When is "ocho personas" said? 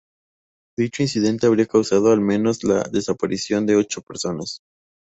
3.75-4.63